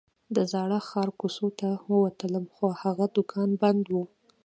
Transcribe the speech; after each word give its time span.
د 0.35 0.37
زاړه 0.51 0.79
ښار 0.87 1.09
کوڅو 1.19 1.47
ته 1.59 1.69
ووتلم 1.91 2.45
خو 2.53 2.65
هغه 2.81 3.05
دوکان 3.15 3.49
بند 3.61 3.85
و. 3.93 3.95